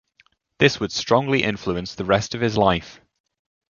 This 0.57 0.79
would 0.79 0.91
strongly 0.91 1.43
influence 1.43 1.93
the 1.93 2.05
rest 2.05 2.33
of 2.33 2.41
his 2.41 2.57
life. 2.57 3.01